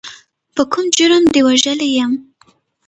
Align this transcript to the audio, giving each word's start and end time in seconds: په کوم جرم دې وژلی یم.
په 0.55 0.63
کوم 0.71 0.85
جرم 0.97 1.23
دې 1.33 1.41
وژلی 1.47 1.89
یم. 1.97 2.11